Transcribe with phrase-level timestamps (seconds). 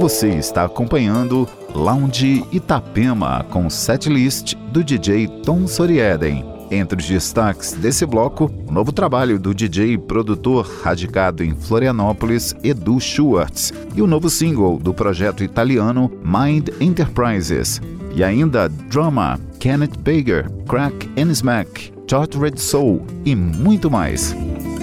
[0.00, 6.44] Você está acompanhando Lounge Itapema com setlist do DJ Tom Sorieden.
[6.70, 12.54] Entre os destaques desse bloco, o novo trabalho do DJ e produtor radicado em Florianópolis,
[12.62, 17.80] Edu Schwartz, e o novo single do projeto italiano Mind Enterprises.
[18.14, 24.32] E ainda Drama, Kenneth Baker, Crack and Smack, Tort Red Soul e muito mais.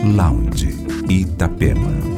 [0.04, 0.76] Lounge
[1.10, 2.15] Itapema.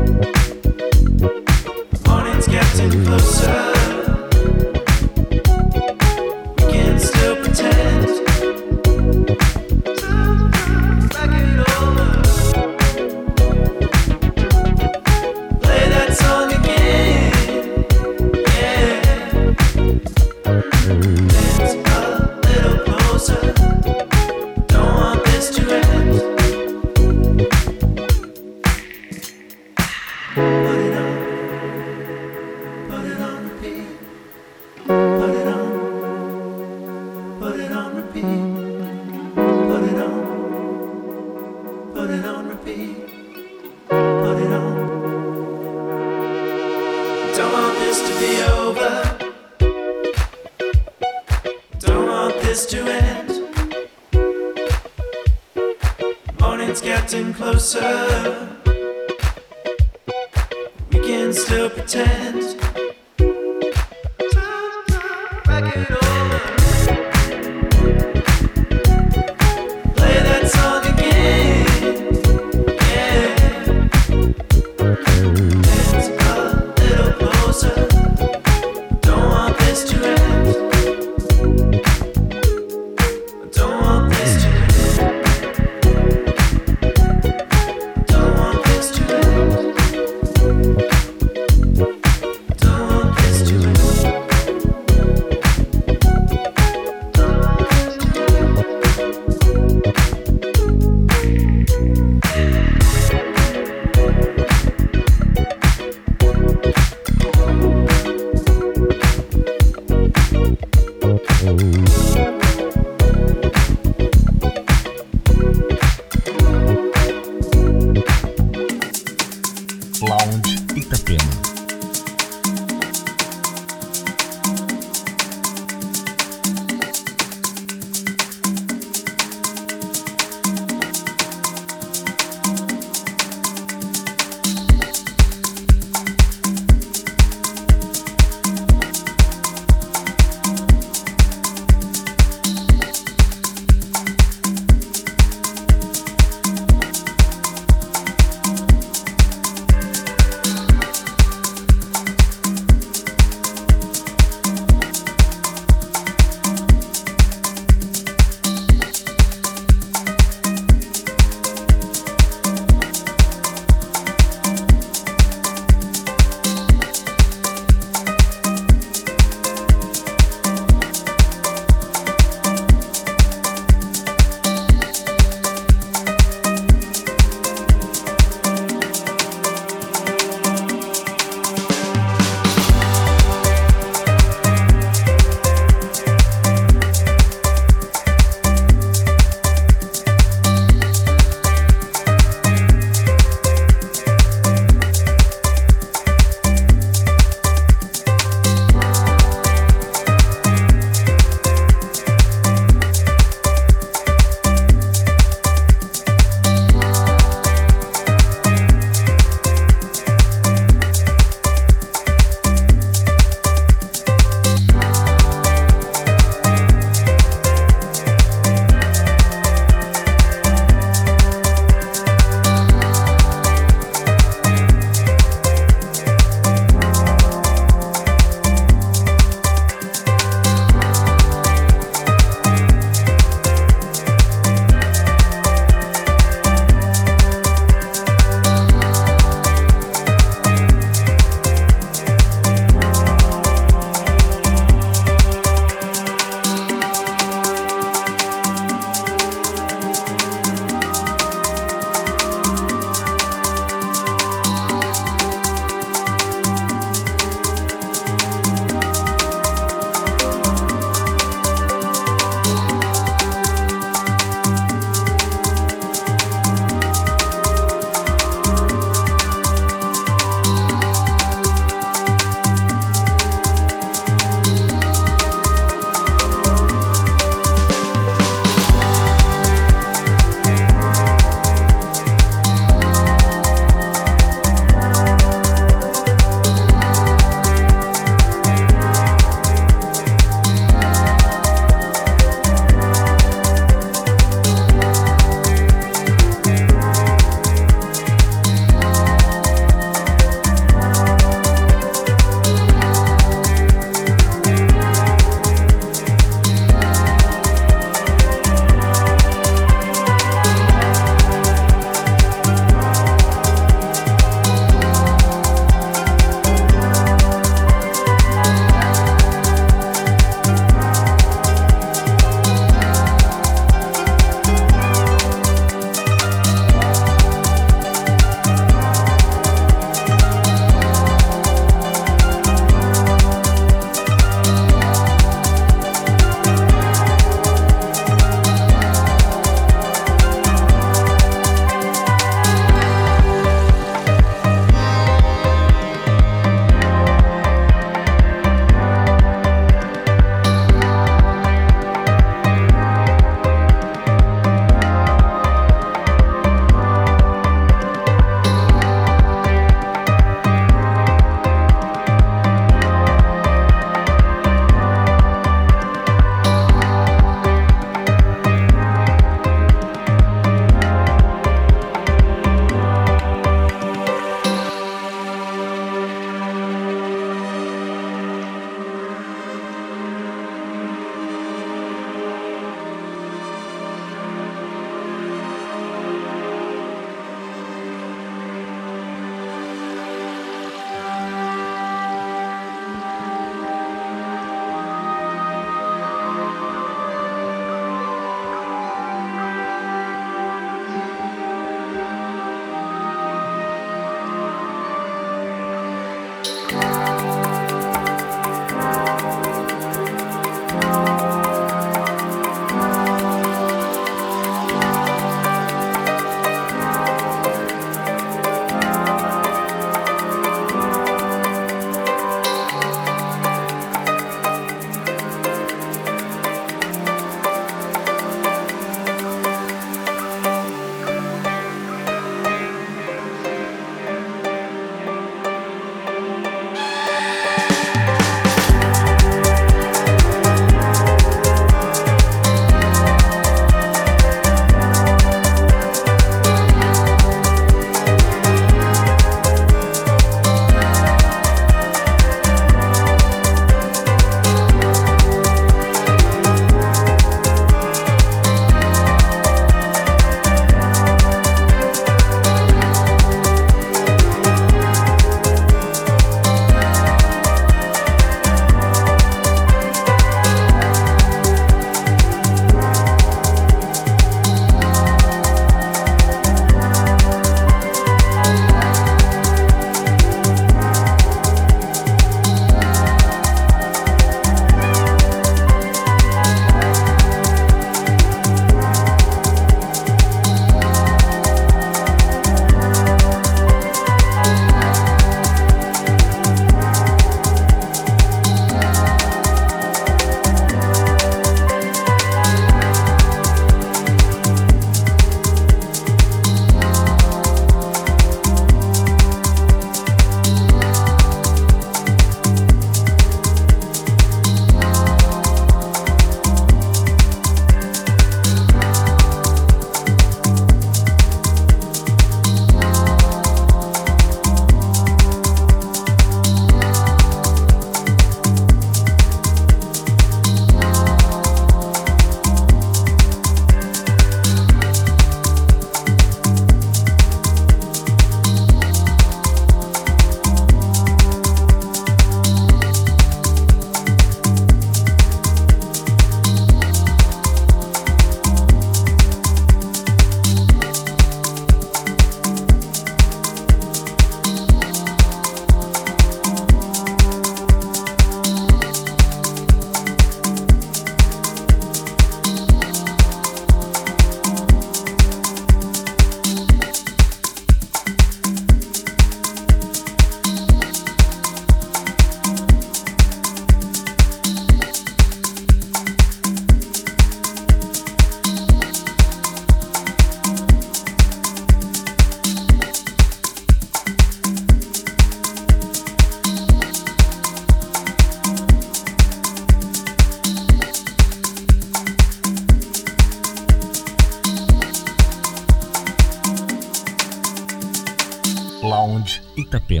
[599.71, 600.00] Lounge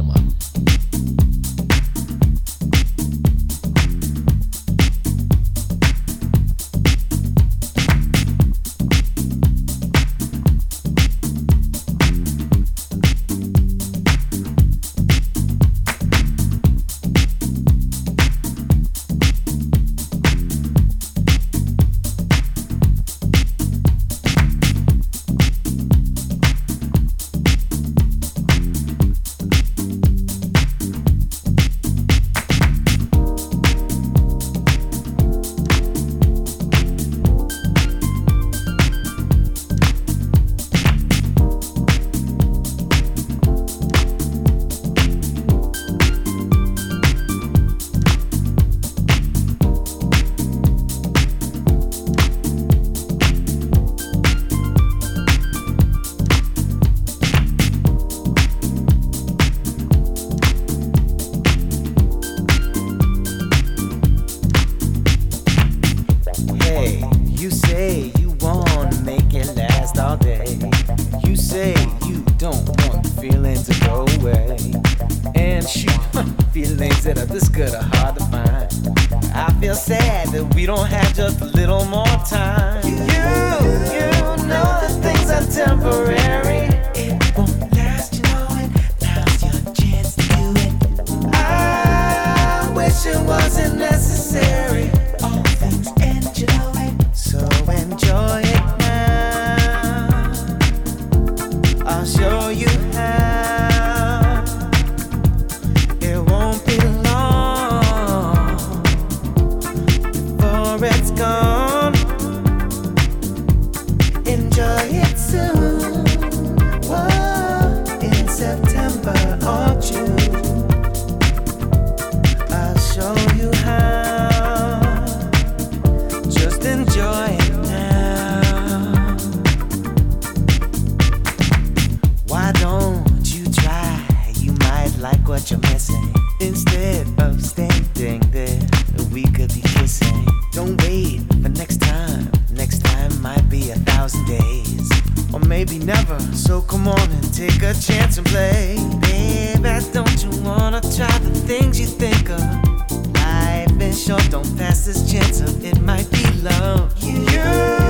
[152.37, 155.63] life is short, don't pass this chance up.
[155.63, 156.93] It might be love.
[157.01, 157.80] You.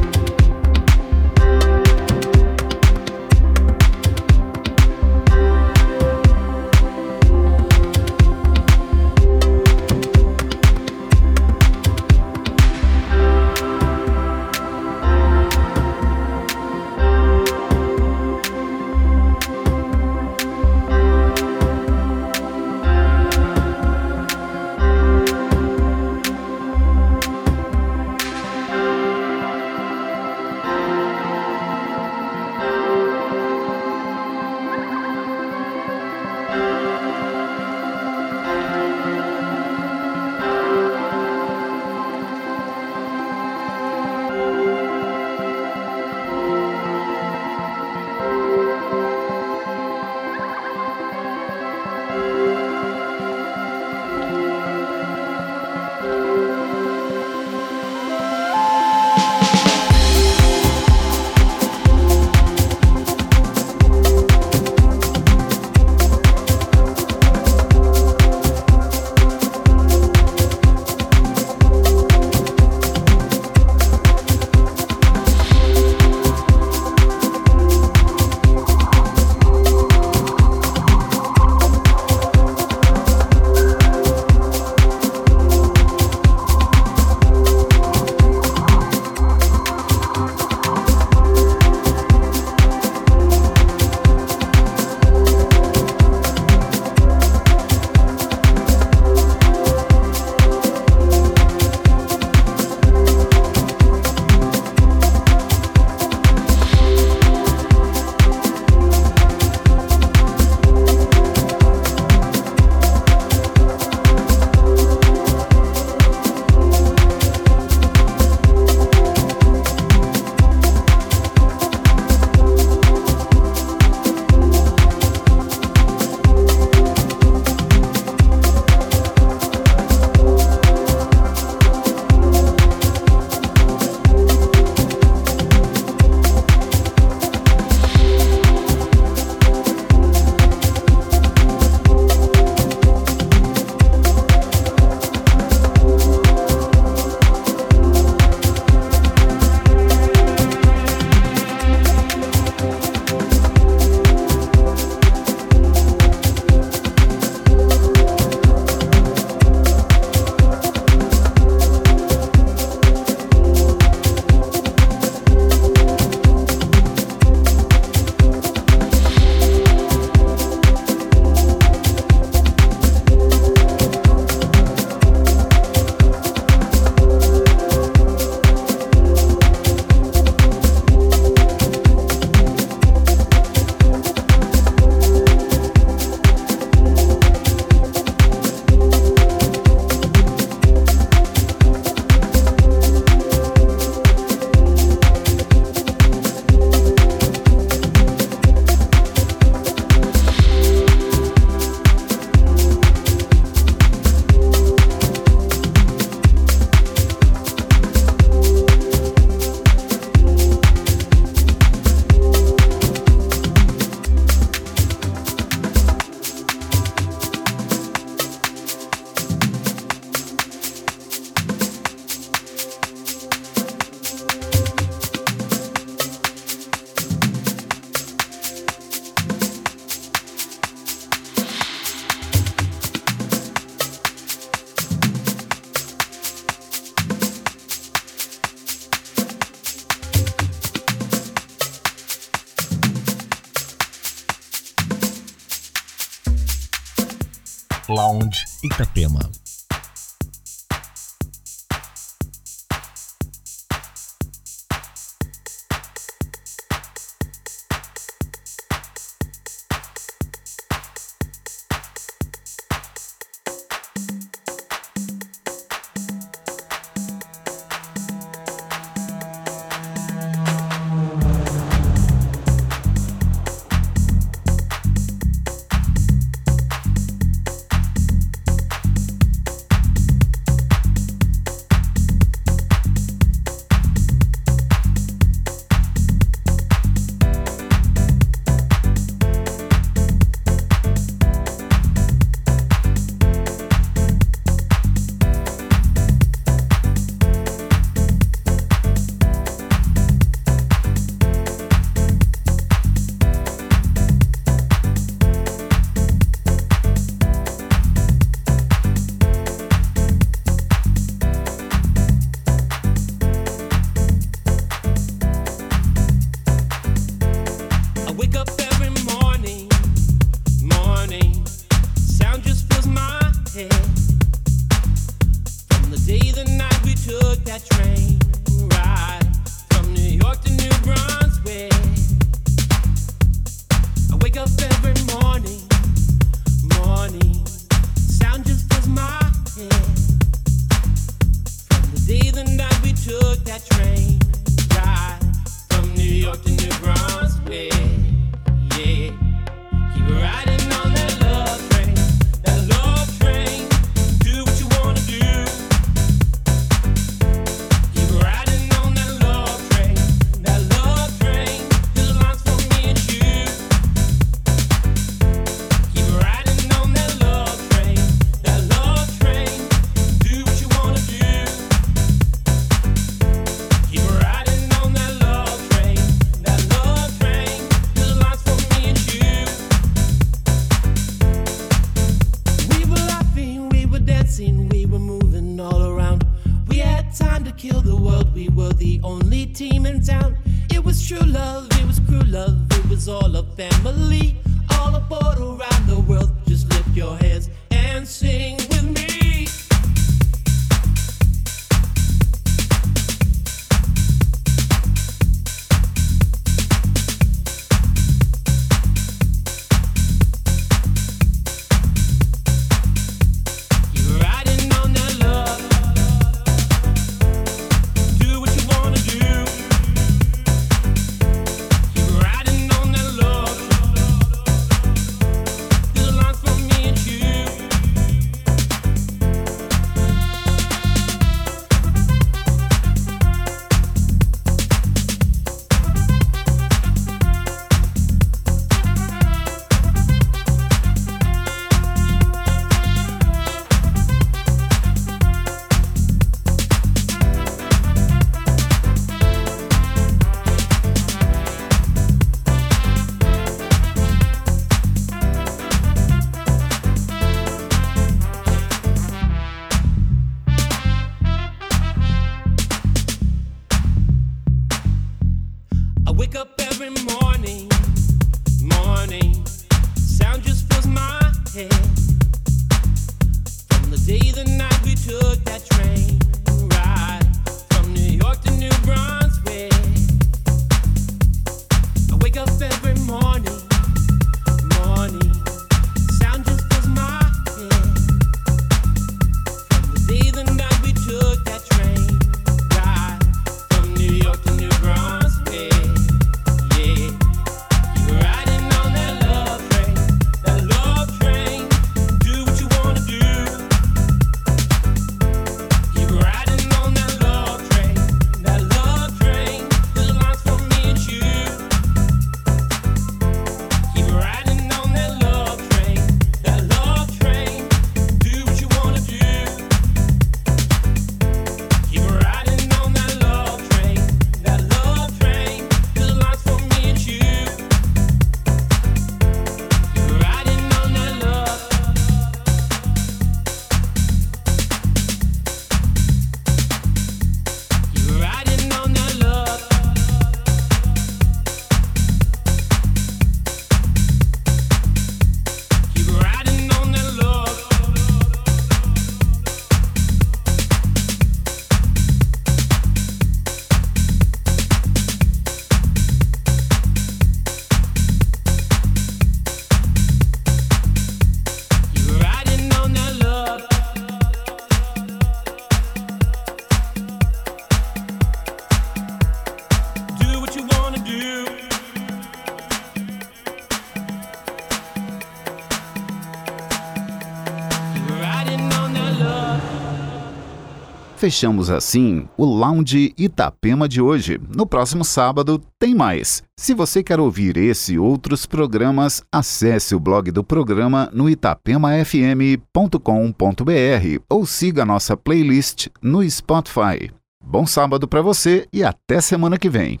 [581.28, 584.40] Fechamos assim o Lounge Itapema de hoje.
[584.48, 586.42] No próximo sábado tem mais.
[586.58, 594.22] Se você quer ouvir esse e outros programas, acesse o blog do programa no itapemafm.com.br
[594.26, 597.10] ou siga nossa playlist no Spotify.
[597.44, 600.00] Bom sábado para você e até semana que vem.